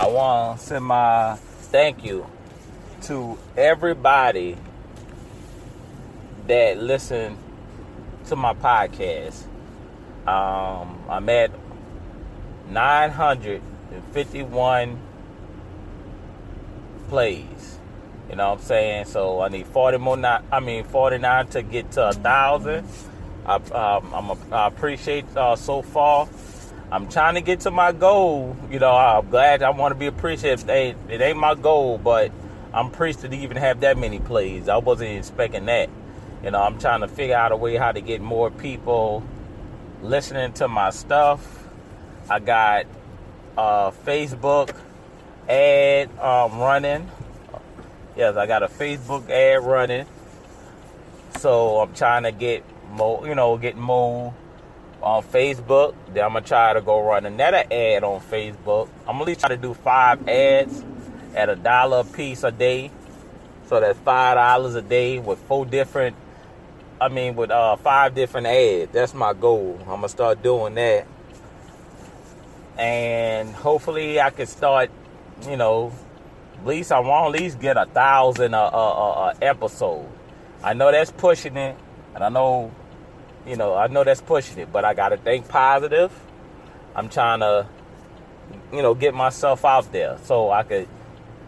I 0.00 0.06
want 0.06 0.58
to 0.58 0.64
send 0.64 0.86
my 0.86 1.36
thank 1.36 2.04
you 2.06 2.26
to 3.02 3.36
everybody 3.54 4.56
that 6.46 6.78
listen 6.78 7.36
to 8.24 8.34
my 8.34 8.54
podcast. 8.54 9.42
Um, 10.26 10.98
I'm 11.06 11.28
at 11.28 11.50
951 12.70 14.98
plays. 17.10 17.78
You 18.30 18.36
know 18.36 18.52
what 18.52 18.60
I'm 18.60 18.64
saying? 18.64 19.04
So 19.04 19.42
I 19.42 19.48
need 19.48 19.66
40 19.66 19.98
more. 19.98 20.16
Not, 20.16 20.46
I 20.50 20.60
mean 20.60 20.84
49 20.84 21.48
to 21.48 21.62
get 21.62 21.90
to 21.92 22.08
a 22.08 22.14
thousand. 22.14 22.88
I, 23.44 23.56
um, 23.56 24.14
I'm 24.14 24.30
a, 24.30 24.38
I 24.50 24.66
appreciate 24.66 25.26
uh, 25.36 25.56
so 25.56 25.82
far. 25.82 26.26
I'm 26.92 27.08
trying 27.08 27.36
to 27.36 27.40
get 27.40 27.60
to 27.60 27.70
my 27.70 27.92
goal. 27.92 28.56
You 28.68 28.80
know, 28.80 28.92
I'm 28.92 29.30
glad 29.30 29.62
I 29.62 29.70
want 29.70 29.92
to 29.92 29.98
be 29.98 30.06
appreciative. 30.06 30.68
It 30.68 30.72
ain't, 30.72 30.98
it 31.10 31.20
ain't 31.20 31.38
my 31.38 31.54
goal, 31.54 31.98
but 31.98 32.32
I'm 32.74 32.86
appreciative 32.86 33.30
to 33.30 33.36
even 33.36 33.56
have 33.58 33.80
that 33.80 33.96
many 33.96 34.18
plays. 34.18 34.68
I 34.68 34.78
wasn't 34.78 35.10
expecting 35.10 35.66
that. 35.66 35.88
You 36.42 36.50
know, 36.50 36.60
I'm 36.60 36.80
trying 36.80 37.02
to 37.02 37.08
figure 37.08 37.36
out 37.36 37.52
a 37.52 37.56
way 37.56 37.76
how 37.76 37.92
to 37.92 38.00
get 38.00 38.20
more 38.20 38.50
people 38.50 39.22
listening 40.02 40.52
to 40.54 40.66
my 40.66 40.90
stuff. 40.90 41.64
I 42.28 42.40
got 42.40 42.86
uh, 43.56 43.90
Facebook 43.90 44.74
ad 45.48 46.10
um, 46.18 46.58
running. 46.58 47.08
Yes, 48.16 48.36
I 48.36 48.46
got 48.46 48.64
a 48.64 48.68
Facebook 48.68 49.30
ad 49.30 49.62
running. 49.62 50.06
So 51.38 51.78
I'm 51.80 51.94
trying 51.94 52.24
to 52.24 52.32
get 52.32 52.64
more, 52.90 53.26
you 53.28 53.34
know, 53.36 53.56
get 53.58 53.76
more 53.76 54.34
on 55.02 55.22
Facebook. 55.22 55.94
Then 56.12 56.24
I'm 56.24 56.32
gonna 56.32 56.44
try 56.44 56.72
to 56.72 56.80
go 56.80 57.02
run 57.02 57.26
another 57.26 57.64
ad 57.70 58.04
on 58.04 58.20
Facebook. 58.20 58.88
I'm 59.06 59.18
gonna 59.18 59.34
try 59.34 59.50
to 59.50 59.56
do 59.56 59.74
five 59.74 60.28
ads 60.28 60.84
at 61.34 61.48
a 61.48 61.56
dollar 61.56 62.00
a 62.00 62.04
piece 62.04 62.44
a 62.44 62.50
day. 62.50 62.90
So 63.66 63.80
that's 63.80 63.98
five 64.00 64.36
dollars 64.36 64.74
a 64.74 64.82
day 64.82 65.18
with 65.18 65.38
four 65.40 65.64
different 65.64 66.16
I 67.00 67.08
mean 67.08 67.36
with 67.36 67.50
uh 67.50 67.76
five 67.76 68.14
different 68.14 68.46
ads. 68.46 68.92
That's 68.92 69.14
my 69.14 69.32
goal. 69.32 69.78
I'm 69.82 69.86
gonna 69.86 70.08
start 70.08 70.42
doing 70.42 70.74
that. 70.74 71.06
And 72.78 73.54
hopefully 73.54 74.20
I 74.20 74.30
can 74.30 74.46
start, 74.46 74.90
you 75.48 75.56
know, 75.56 75.92
at 76.58 76.66
least 76.66 76.92
I 76.92 77.00
want 77.00 77.34
at 77.34 77.40
least 77.40 77.60
get 77.60 77.76
a 77.76 77.86
thousand 77.86 78.54
a, 78.54 78.58
a, 78.58 79.32
a 79.32 79.34
episode. 79.42 80.08
I 80.62 80.74
know 80.74 80.92
that's 80.92 81.10
pushing 81.10 81.56
it, 81.56 81.74
and 82.14 82.22
I 82.22 82.28
know, 82.28 82.70
you 83.46 83.56
know, 83.56 83.74
I 83.74 83.86
know 83.88 84.04
that's 84.04 84.20
pushing 84.20 84.58
it, 84.58 84.72
but 84.72 84.84
I 84.84 84.94
gotta 84.94 85.16
think 85.16 85.48
positive. 85.48 86.12
I'm 86.94 87.08
trying 87.08 87.40
to, 87.40 87.66
you 88.72 88.82
know, 88.82 88.94
get 88.94 89.14
myself 89.14 89.64
out 89.64 89.90
there 89.92 90.18
so 90.24 90.50
I 90.50 90.62
could 90.62 90.88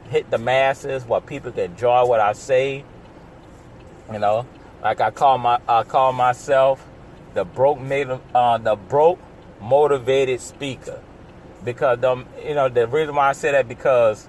hit 0.08 0.30
the 0.30 0.38
masses, 0.38 1.04
where 1.04 1.20
people 1.20 1.52
can 1.52 1.72
enjoy 1.72 2.04
what 2.04 2.20
I 2.20 2.32
say. 2.32 2.84
You 4.12 4.18
know, 4.18 4.46
like 4.82 5.00
I 5.00 5.10
call 5.10 5.38
my 5.38 5.60
I 5.68 5.84
call 5.84 6.12
myself 6.12 6.86
the 7.34 7.44
broke 7.44 7.78
uh, 8.34 8.58
the 8.58 8.76
broke 8.76 9.18
motivated 9.60 10.40
speaker 10.40 11.00
because 11.64 12.02
um 12.04 12.26
you 12.44 12.54
know 12.54 12.68
the 12.68 12.86
reason 12.86 13.14
why 13.14 13.28
I 13.28 13.32
say 13.32 13.52
that 13.52 13.68
because 13.68 14.28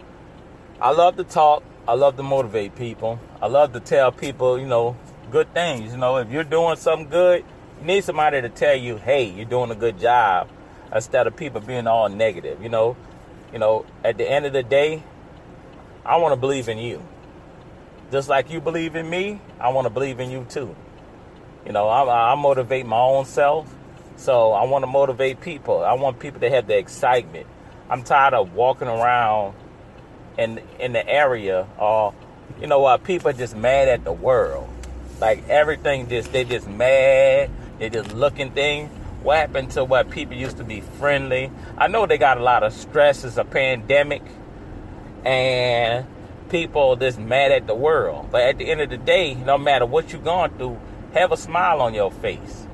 I 0.79 0.91
love 0.91 1.17
to 1.17 1.23
talk, 1.23 1.63
I 1.87 1.93
love 1.93 2.17
to 2.17 2.23
motivate 2.23 2.75
people, 2.75 3.19
I 3.41 3.47
love 3.47 3.73
to 3.73 3.79
tell 3.79 4.11
people 4.11 4.59
you 4.59 4.67
know 4.67 4.95
good 5.31 5.53
things. 5.53 5.91
You 5.91 5.97
know 5.97 6.17
if 6.17 6.29
you're 6.29 6.43
doing 6.43 6.75
something 6.77 7.09
good, 7.09 7.43
you 7.79 7.87
need 7.87 8.03
somebody 8.03 8.41
to 8.41 8.49
tell 8.49 8.75
you, 8.75 8.97
hey, 8.97 9.25
you're 9.25 9.45
doing 9.45 9.71
a 9.71 9.75
good 9.75 9.99
job, 9.99 10.49
instead 10.93 11.27
of 11.27 11.35
people 11.35 11.61
being 11.61 11.87
all 11.87 12.09
negative. 12.09 12.61
You 12.61 12.69
know, 12.69 12.95
you 13.51 13.59
know 13.59 13.85
at 14.03 14.17
the 14.17 14.29
end 14.29 14.45
of 14.45 14.53
the 14.53 14.63
day, 14.63 15.03
I 16.05 16.17
want 16.17 16.33
to 16.33 16.39
believe 16.39 16.69
in 16.69 16.77
you. 16.77 17.01
Just 18.11 18.29
like 18.29 18.51
you 18.51 18.61
believe 18.61 18.95
in 18.95 19.09
me, 19.09 19.41
I 19.59 19.69
want 19.69 19.85
to 19.85 19.89
believe 19.89 20.19
in 20.19 20.29
you 20.29 20.45
too. 20.49 20.75
You 21.65 21.71
know, 21.71 21.87
I, 21.87 22.33
I 22.33 22.35
motivate 22.35 22.85
my 22.85 22.99
own 22.99 23.25
self, 23.25 23.73
so 24.17 24.51
I 24.51 24.65
want 24.65 24.83
to 24.83 24.87
motivate 24.87 25.41
people. 25.41 25.83
I 25.83 25.93
want 25.93 26.19
people 26.19 26.41
to 26.41 26.49
have 26.49 26.67
the 26.67 26.77
excitement. 26.77 27.47
I'm 27.89 28.03
tired 28.03 28.33
of 28.33 28.53
walking 28.53 28.87
around 28.87 29.55
in 30.37 30.61
in 30.79 30.93
the 30.93 31.07
area, 31.07 31.67
or 31.77 32.13
you 32.59 32.67
know 32.67 32.79
what? 32.79 33.03
People 33.03 33.29
are 33.29 33.33
just 33.33 33.55
mad 33.55 33.87
at 33.87 34.03
the 34.03 34.11
world. 34.11 34.69
Like 35.19 35.47
everything, 35.47 36.09
just 36.09 36.31
they 36.31 36.43
just 36.43 36.67
mad. 36.67 37.49
They 37.83 37.89
just 37.89 38.13
looking 38.13 38.51
things. 38.51 38.89
What 39.23 39.39
happened 39.39 39.71
to 39.71 39.83
what 39.83 40.09
people 40.09 40.37
used 40.37 40.55
to 40.55 40.63
be 40.63 40.79
friendly? 40.79 41.51
I 41.77 41.89
know 41.89 42.05
they 42.05 42.17
got 42.17 42.37
a 42.37 42.41
lot 42.41 42.63
of 42.63 42.71
stress. 42.71 43.25
It's 43.25 43.35
a 43.35 43.43
pandemic, 43.43 44.21
and 45.25 46.07
people 46.47 46.95
just 46.95 47.19
mad 47.19 47.51
at 47.51 47.67
the 47.67 47.75
world. 47.75 48.29
But 48.31 48.43
at 48.43 48.57
the 48.57 48.71
end 48.71 48.79
of 48.79 48.89
the 48.89 48.95
day, 48.95 49.33
no 49.33 49.57
matter 49.57 49.85
what 49.85 50.13
you're 50.13 50.21
going 50.21 50.51
through, 50.51 50.79
have 51.13 51.33
a 51.33 51.35
smile 51.35 51.81
on 51.81 51.93
your 51.93 52.09
face. 52.09 52.67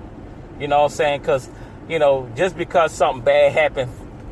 You 0.59 0.67
know 0.67 0.81
what 0.81 0.91
I'm 0.91 0.97
saying? 0.97 1.21
Because, 1.21 1.49
you 1.87 1.97
know, 1.97 2.31
just 2.35 2.55
because 2.55 2.91
something 2.91 3.23
bad 3.23 3.51
happened 3.53 3.91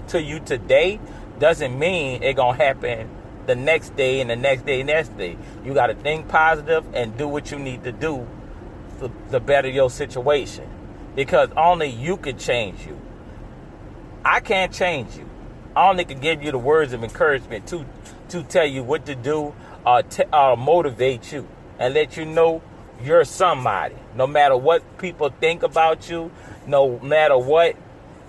to 0.10 0.22
you 0.22 0.40
today 0.40 1.00
doesn't 1.40 1.80
mean 1.80 2.22
it 2.22 2.36
going 2.36 2.56
to 2.56 2.64
happen 2.64 3.10
the 3.48 3.56
next 3.56 3.96
day 3.96 4.22
and 4.22 4.30
the 4.30 4.36
next 4.36 4.64
day 4.68 4.82
and 4.82 4.88
next 4.88 5.18
day. 5.18 5.38
You 5.66 5.74
got 5.74 5.88
to 5.88 5.96
think 5.96 6.28
positive 6.28 6.86
and 6.94 7.18
do 7.18 7.28
what 7.28 7.50
you 7.50 7.58
need 7.58 7.84
to 7.84 7.92
do 7.92 8.28
to, 9.00 9.12
to 9.32 9.40
better 9.40 9.70
your 9.70 9.90
situation. 9.90 10.68
Because 11.16 11.50
only 11.58 11.88
you 11.88 12.18
can 12.18 12.38
change 12.38 12.86
you. 12.86 13.00
I 14.24 14.40
can't 14.40 14.72
change 14.74 15.16
you. 15.16 15.28
I 15.76 15.90
only 15.90 16.06
can 16.06 16.20
give 16.20 16.44
you 16.44 16.52
the 16.52 16.58
words 16.58 16.94
of 16.94 17.04
encouragement 17.04 17.68
to 17.68 17.86
to 18.30 18.44
tell 18.44 18.66
you 18.66 18.84
what 18.84 19.06
to 19.06 19.16
do 19.16 19.54
or, 19.86 20.04
t- 20.04 20.24
or 20.34 20.58
motivate 20.58 21.32
you 21.32 21.48
and 21.80 21.94
let 21.94 22.18
you 22.18 22.26
know 22.26 22.62
you're 23.04 23.24
somebody. 23.24 23.96
No 24.16 24.28
matter 24.28 24.58
what 24.58 24.98
people 24.98 25.30
think 25.30 25.64
about 25.64 26.10
you, 26.10 26.32
no 26.66 27.00
matter 27.00 27.38
what 27.38 27.76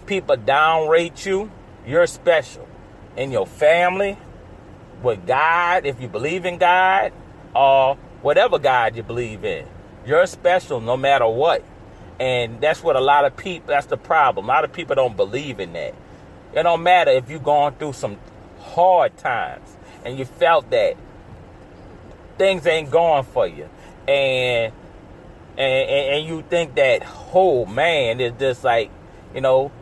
people 0.07 0.37
downrate 0.37 1.25
you, 1.27 1.51
you're 1.87 2.07
special. 2.07 2.69
In 3.17 3.33
your 3.33 3.47
family, 3.47 4.17
with 5.03 5.27
God, 5.27 5.87
if 5.87 6.01
you 6.01 6.09
believe 6.09 6.45
in 6.45 6.59
God, 6.59 7.13
or 7.55 7.97
whatever 8.23 8.59
God 8.59 8.95
you 8.95 9.03
believe 9.03 9.45
in, 9.45 9.67
you're 10.09 10.27
special 10.27 10.81
no 10.81 10.97
matter 10.97 11.29
what. 11.29 11.63
And 12.19 12.61
that's 12.61 12.83
what 12.83 12.97
a 12.97 13.01
lot 13.01 13.27
of 13.27 13.37
people, 13.37 13.69
that's 13.69 13.87
the 13.87 13.99
problem. 13.99 14.47
A 14.47 14.49
lot 14.49 14.65
of 14.65 14.73
people 14.73 14.97
don't 14.97 15.17
believe 15.17 15.61
in 15.61 15.75
that. 15.75 15.95
It 16.55 16.63
don't 16.63 16.83
matter 16.83 17.11
if 17.11 17.29
you're 17.29 17.39
going 17.39 17.75
through 17.75 17.93
some 17.93 18.17
hard 18.59 19.17
times 19.19 19.77
and 20.05 20.19
you 20.19 20.25
felt 20.25 20.71
that 20.71 20.97
things 22.39 22.67
ain't 22.67 22.91
going 22.91 23.25
for 23.25 23.47
you. 23.47 23.69
And 24.09 24.73
and, 25.59 25.91
and, 25.91 26.27
you 26.29 26.43
think 26.49 26.77
that, 26.77 27.03
oh 27.35 27.67
man, 27.67 28.21
it's 28.21 28.39
just 28.39 28.63
like, 28.63 28.93
you 29.35 29.41
know, 29.41 29.73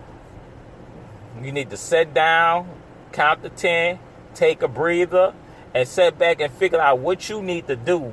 you 1.43 1.53
need 1.53 1.69
to 1.69 1.77
sit 1.77 2.15
down, 2.15 2.67
count 3.13 3.43
to 3.43 3.51
10, 3.51 3.99
take 4.35 4.63
a 4.63 4.69
breather, 4.69 5.35
and 5.75 5.87
sit 5.87 6.19
back 6.19 6.41
and 6.41 6.51
figure 6.51 6.81
out 6.81 7.01
what 7.01 7.29
you 7.29 7.43
need 7.43 7.67
to 7.67 7.77
do 7.77 8.11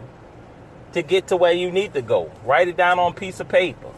to 0.93 1.01
get 1.01 1.27
to 1.27 1.37
where 1.37 1.51
you 1.51 1.71
need 1.71 1.93
to 1.93 2.01
go. 2.01 2.31
Write 2.45 2.67
it 2.67 2.77
down 2.77 2.99
on 2.99 3.11
a 3.11 3.15
piece 3.15 3.39
of 3.39 3.49
paper. 3.49 3.89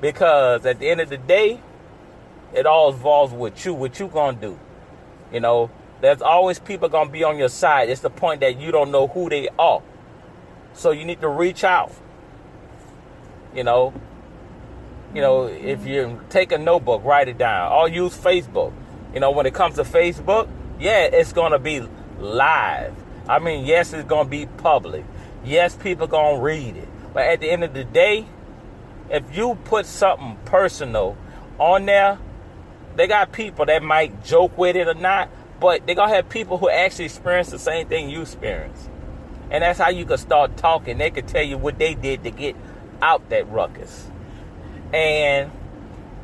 Because 0.00 0.64
at 0.66 0.78
the 0.78 0.88
end 0.88 1.00
of 1.00 1.08
the 1.08 1.16
day, 1.16 1.60
it 2.54 2.66
all 2.66 2.92
involves 2.92 3.32
with 3.32 3.64
you, 3.64 3.74
what 3.74 3.98
you 3.98 4.08
gonna 4.08 4.36
do. 4.38 4.58
You 5.32 5.40
know, 5.40 5.70
there's 6.00 6.22
always 6.22 6.58
people 6.58 6.88
gonna 6.88 7.10
be 7.10 7.24
on 7.24 7.38
your 7.38 7.48
side. 7.48 7.88
It's 7.88 8.02
the 8.02 8.10
point 8.10 8.40
that 8.40 8.60
you 8.60 8.70
don't 8.70 8.90
know 8.90 9.06
who 9.06 9.28
they 9.28 9.48
are. 9.58 9.82
So 10.74 10.90
you 10.90 11.04
need 11.04 11.20
to 11.20 11.28
reach 11.28 11.64
out. 11.64 11.92
You 13.54 13.64
know, 13.64 13.94
you 15.14 15.22
know, 15.22 15.44
if 15.46 15.86
you 15.86 16.20
take 16.28 16.52
a 16.52 16.58
notebook, 16.58 17.04
write 17.04 17.28
it 17.28 17.38
down. 17.38 17.72
Or 17.72 17.88
use 17.88 18.16
Facebook. 18.16 18.72
You 19.14 19.20
know, 19.20 19.30
when 19.30 19.46
it 19.46 19.54
comes 19.54 19.76
to 19.76 19.84
Facebook, 19.84 20.48
yeah, 20.78 21.02
it's 21.04 21.32
gonna 21.32 21.58
be 21.58 21.82
live. 22.18 22.94
I 23.28 23.38
mean, 23.38 23.64
yes, 23.64 23.92
it's 23.92 24.06
gonna 24.06 24.28
be 24.28 24.46
public. 24.46 25.04
Yes, 25.44 25.76
people 25.76 26.06
gonna 26.06 26.40
read 26.40 26.76
it. 26.76 26.88
But 27.12 27.24
at 27.24 27.40
the 27.40 27.50
end 27.50 27.64
of 27.64 27.74
the 27.74 27.84
day, 27.84 28.26
if 29.10 29.36
you 29.36 29.56
put 29.64 29.86
something 29.86 30.38
personal 30.44 31.16
on 31.58 31.86
there, 31.86 32.18
they 32.96 33.06
got 33.06 33.32
people 33.32 33.66
that 33.66 33.82
might 33.82 34.24
joke 34.24 34.56
with 34.56 34.76
it 34.76 34.88
or 34.88 34.94
not, 34.94 35.28
but 35.60 35.86
they 35.86 35.94
gonna 35.94 36.14
have 36.14 36.28
people 36.28 36.58
who 36.58 36.68
actually 36.68 37.06
experience 37.06 37.50
the 37.50 37.58
same 37.58 37.86
thing 37.88 38.08
you 38.08 38.22
experience. 38.22 38.88
And 39.50 39.62
that's 39.62 39.78
how 39.78 39.90
you 39.90 40.04
can 40.04 40.18
start 40.18 40.56
talking. 40.56 40.98
They 40.98 41.10
can 41.10 41.26
tell 41.26 41.42
you 41.42 41.58
what 41.58 41.78
they 41.78 41.94
did 41.94 42.24
to 42.24 42.30
get 42.30 42.56
out 43.02 43.28
that 43.28 43.50
ruckus. 43.50 44.10
And, 44.92 45.50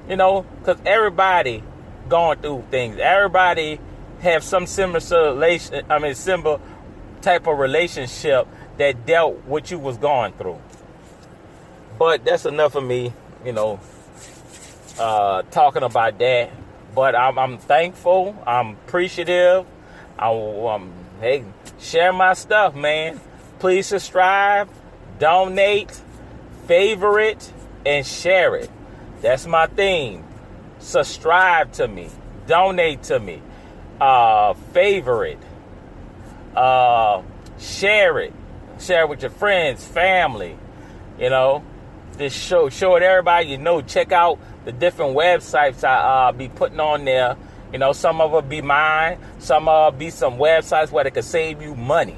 you 0.08 0.16
know, 0.16 0.46
because 0.58 0.78
everybody 0.86 1.62
going 2.10 2.38
through 2.40 2.64
things. 2.70 2.98
Everybody 2.98 3.80
have 4.20 4.44
some 4.44 4.66
similar 4.66 5.00
relation, 5.32 5.86
I 5.88 5.98
mean, 5.98 6.14
similar 6.14 6.60
type 7.22 7.46
of 7.46 7.58
relationship 7.58 8.46
that 8.80 9.04
dealt 9.04 9.36
what 9.44 9.70
you 9.70 9.78
was 9.78 9.98
going 9.98 10.32
through. 10.32 10.58
But 11.98 12.24
that's 12.24 12.46
enough 12.46 12.74
of 12.76 12.84
me, 12.84 13.12
you 13.44 13.52
know, 13.52 13.78
uh, 14.98 15.42
talking 15.50 15.82
about 15.82 16.18
that. 16.18 16.50
But 16.94 17.14
I'm, 17.14 17.38
I'm 17.38 17.58
thankful. 17.58 18.42
I'm 18.46 18.70
appreciative. 18.70 19.66
I 20.18 20.30
um, 20.30 20.92
hey, 21.20 21.44
share 21.78 22.12
my 22.12 22.32
stuff, 22.32 22.74
man. 22.74 23.20
Please 23.58 23.86
subscribe, 23.86 24.70
donate, 25.18 26.00
favorite, 26.66 27.52
and 27.84 28.06
share 28.06 28.56
it. 28.56 28.70
That's 29.20 29.46
my 29.46 29.66
theme. 29.66 30.24
Subscribe 30.78 31.72
to 31.72 31.86
me, 31.86 32.08
donate 32.46 33.02
to 33.04 33.20
me, 33.20 33.42
uh, 34.00 34.54
favorite, 34.72 35.38
uh, 36.56 37.22
share 37.58 38.18
it, 38.20 38.32
share 38.80 39.06
with 39.06 39.22
your 39.22 39.30
friends, 39.30 39.84
family. 39.84 40.56
You 41.18 41.30
know, 41.30 41.64
this 42.16 42.34
show, 42.34 42.68
show 42.70 42.96
it 42.96 43.02
everybody 43.02 43.48
you 43.48 43.58
know. 43.58 43.82
Check 43.82 44.12
out 44.12 44.38
the 44.64 44.72
different 44.72 45.16
websites 45.16 45.84
I 45.84 46.28
uh, 46.28 46.32
be 46.32 46.48
putting 46.48 46.80
on 46.80 47.04
there. 47.04 47.36
You 47.72 47.78
know, 47.78 47.92
some 47.92 48.20
of 48.20 48.32
them 48.32 48.48
be 48.48 48.62
mine, 48.62 49.18
some 49.38 49.68
of 49.68 49.98
be 49.98 50.10
some 50.10 50.34
websites 50.38 50.90
where 50.90 51.04
they 51.04 51.10
could 51.10 51.24
save 51.24 51.62
you 51.62 51.74
money. 51.74 52.16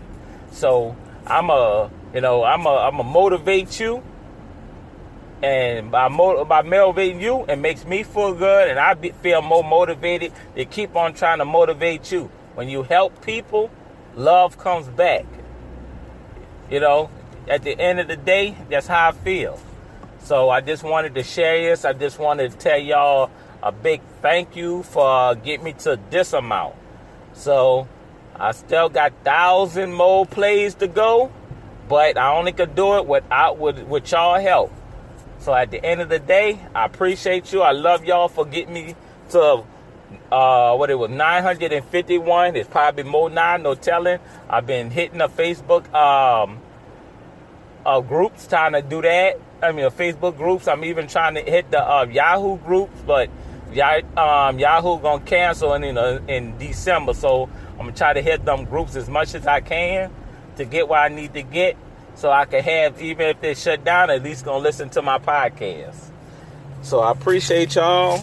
So 0.50 0.96
I'm 1.26 1.50
a, 1.50 1.90
you 2.14 2.20
know, 2.20 2.42
I'm 2.42 2.64
a, 2.64 2.74
I'm 2.74 2.98
a 3.00 3.04
motivate 3.04 3.78
you, 3.78 4.02
and 5.42 5.90
by 5.90 6.08
by 6.08 6.62
motivating 6.62 7.20
you, 7.20 7.44
it 7.44 7.56
makes 7.56 7.84
me 7.84 8.02
feel 8.02 8.34
good, 8.34 8.68
and 8.68 8.78
I 8.78 8.94
be, 8.94 9.10
feel 9.10 9.42
more 9.42 9.64
motivated 9.64 10.32
to 10.56 10.64
keep 10.64 10.96
on 10.96 11.14
trying 11.14 11.38
to 11.38 11.44
motivate 11.44 12.10
you. 12.10 12.30
When 12.54 12.68
you 12.68 12.82
help 12.82 13.24
people, 13.24 13.70
love 14.14 14.58
comes 14.58 14.88
back. 14.88 15.26
You 16.70 16.80
know, 16.80 17.10
at 17.48 17.62
the 17.62 17.78
end 17.78 18.00
of 18.00 18.08
the 18.08 18.16
day, 18.16 18.56
that's 18.70 18.86
how 18.86 19.08
I 19.08 19.12
feel. 19.12 19.60
So 20.24 20.50
I 20.50 20.60
just 20.60 20.82
wanted 20.82 21.14
to 21.16 21.22
share 21.22 21.70
this. 21.70 21.84
I 21.84 21.92
just 21.92 22.18
wanted 22.18 22.52
to 22.52 22.56
tell 22.56 22.78
y'all 22.78 23.30
a 23.62 23.72
big 23.72 24.00
thank 24.20 24.56
you 24.56 24.82
for 24.84 25.34
getting 25.34 25.64
me 25.64 25.72
to 25.74 25.98
this 26.10 26.32
amount. 26.32 26.74
So 27.34 27.88
I 28.36 28.52
still 28.52 28.88
got 28.88 29.12
thousand 29.24 29.92
more 29.92 30.26
plays 30.26 30.74
to 30.76 30.88
go, 30.88 31.32
but 31.88 32.16
I 32.16 32.36
only 32.36 32.52
could 32.52 32.74
do 32.74 32.96
it 32.98 33.06
without 33.06 33.58
with 33.58 33.80
with 33.84 34.10
y'all 34.10 34.40
help. 34.40 34.72
So 35.38 35.52
at 35.52 35.70
the 35.70 35.84
end 35.84 36.00
of 36.00 36.08
the 36.08 36.20
day, 36.20 36.60
I 36.74 36.84
appreciate 36.86 37.52
you. 37.52 37.62
I 37.62 37.72
love 37.72 38.04
y'all 38.04 38.28
for 38.28 38.44
getting 38.46 38.74
me 38.74 38.94
to 39.30 39.64
uh, 40.30 40.74
what 40.76 40.90
it 40.90 40.98
was 40.98 41.10
951. 41.10 42.56
It's 42.56 42.68
probably 42.68 43.04
more 43.04 43.30
now, 43.30 43.56
no 43.56 43.74
telling. 43.74 44.18
I've 44.48 44.66
been 44.66 44.90
hitting 44.90 45.18
the 45.18 45.28
Facebook 45.28 45.92
um, 45.94 46.60
uh, 47.84 48.00
groups 48.00 48.46
trying 48.46 48.72
to 48.72 48.82
do 48.82 49.02
that. 49.02 49.40
I 49.62 49.72
mean, 49.72 49.86
Facebook 49.90 50.36
groups. 50.36 50.66
I'm 50.68 50.84
even 50.84 51.06
trying 51.06 51.34
to 51.36 51.42
hit 51.42 51.70
the 51.70 51.82
uh, 51.82 52.04
Yahoo 52.04 52.58
groups, 52.58 53.00
but 53.06 53.30
um, 54.16 54.58
Yahoo 54.58 55.00
gonna 55.00 55.24
cancel 55.24 55.74
in 55.74 55.96
uh, 55.96 56.20
in 56.28 56.58
December. 56.58 57.14
So 57.14 57.48
I'm 57.72 57.86
gonna 57.86 57.92
try 57.92 58.12
to 58.12 58.22
hit 58.22 58.44
them 58.44 58.64
groups 58.64 58.96
as 58.96 59.08
much 59.08 59.34
as 59.34 59.46
I 59.46 59.60
can 59.60 60.10
to 60.56 60.64
get 60.64 60.88
what 60.88 60.98
I 60.98 61.08
need 61.08 61.32
to 61.34 61.42
get, 61.42 61.76
so 62.14 62.30
I 62.30 62.44
can 62.44 62.62
have 62.62 63.00
even 63.00 63.28
if 63.28 63.40
they 63.40 63.54
shut 63.54 63.84
down, 63.84 64.10
at 64.10 64.22
least 64.22 64.44
gonna 64.44 64.58
listen 64.58 64.90
to 64.90 65.02
my 65.02 65.18
podcast. 65.18 66.10
So 66.82 67.00
I 67.00 67.12
appreciate 67.12 67.76
y'all, 67.76 68.22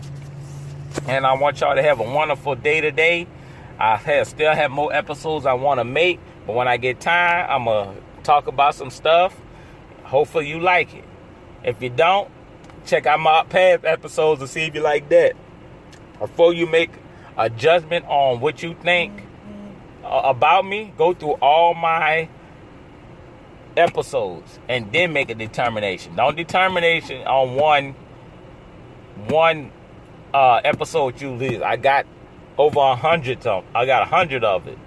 and 1.07 1.25
I 1.25 1.33
want 1.33 1.61
y'all 1.61 1.75
to 1.75 1.83
have 1.83 1.99
a 1.99 2.03
wonderful 2.03 2.55
day 2.55 2.81
today. 2.81 3.27
I 3.79 3.95
have, 3.95 4.27
still 4.27 4.53
have 4.53 4.71
more 4.71 4.91
episodes 4.93 5.45
I 5.45 5.53
want 5.53 5.79
to 5.79 5.83
make, 5.83 6.19
but 6.45 6.55
when 6.55 6.67
I 6.67 6.77
get 6.77 6.99
time, 6.99 7.47
I'm 7.49 7.65
gonna 7.65 7.95
talk 8.23 8.47
about 8.47 8.75
some 8.75 8.89
stuff. 8.89 9.35
Hopefully 10.03 10.49
you 10.49 10.59
like 10.59 10.93
it. 10.93 11.05
If 11.63 11.81
you 11.81 11.89
don't, 11.89 12.29
check 12.85 13.05
out 13.05 13.19
my 13.19 13.43
past 13.43 13.85
episodes 13.85 14.41
and 14.41 14.49
see 14.49 14.63
if 14.63 14.75
you 14.75 14.81
like 14.81 15.09
that. 15.09 15.33
Before 16.19 16.53
you 16.53 16.65
make 16.65 16.91
a 17.37 17.49
judgment 17.49 18.05
on 18.07 18.39
what 18.41 18.61
you 18.61 18.73
think 18.73 19.23
about 20.03 20.65
me, 20.65 20.93
go 20.97 21.13
through 21.13 21.33
all 21.33 21.73
my 21.73 22.27
episodes 23.77 24.59
and 24.67 24.91
then 24.91 25.13
make 25.13 25.29
a 25.29 25.35
determination. 25.35 26.15
Don't 26.15 26.35
determination 26.35 27.25
on 27.25 27.55
one 27.55 27.95
one 29.27 29.71
uh, 30.33 30.61
episode 30.63 31.21
you 31.21 31.31
leave. 31.31 31.61
I 31.61 31.75
got 31.75 32.05
over 32.57 32.79
a 32.79 32.95
hundred 32.95 33.45
of 33.47 33.63
I 33.73 33.85
got 33.85 34.03
a 34.03 34.05
hundred 34.05 34.43
of 34.43 34.67
it. 34.67 34.77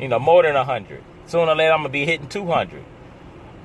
You 0.00 0.08
know, 0.08 0.18
more 0.18 0.42
than 0.42 0.56
a 0.56 0.64
hundred. 0.64 1.02
Sooner 1.26 1.52
or 1.52 1.56
later 1.56 1.72
I'm 1.72 1.80
gonna 1.80 1.88
be 1.88 2.04
hitting 2.04 2.28
two 2.28 2.46
hundred. 2.46 2.84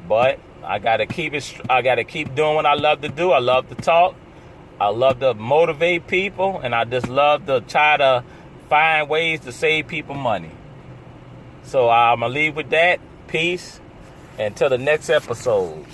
But 0.07 0.39
I 0.63 0.79
gotta 0.79 1.05
keep 1.05 1.33
it. 1.33 1.61
I 1.69 1.81
gotta 1.81 2.03
keep 2.03 2.35
doing 2.35 2.55
what 2.55 2.65
I 2.65 2.73
love 2.73 3.01
to 3.01 3.09
do. 3.09 3.31
I 3.31 3.39
love 3.39 3.69
to 3.69 3.75
talk. 3.75 4.15
I 4.79 4.87
love 4.87 5.19
to 5.19 5.33
motivate 5.33 6.07
people, 6.07 6.59
and 6.59 6.73
I 6.73 6.83
just 6.85 7.07
love 7.07 7.45
to 7.45 7.61
try 7.61 7.97
to 7.97 8.23
find 8.69 9.07
ways 9.07 9.41
to 9.41 9.51
save 9.51 9.87
people 9.87 10.15
money. 10.15 10.51
So 11.63 11.89
I'm 11.89 12.19
gonna 12.19 12.33
leave 12.33 12.55
with 12.55 12.71
that. 12.71 12.99
Peace. 13.27 13.79
Until 14.39 14.69
the 14.69 14.79
next 14.79 15.09
episode. 15.09 15.85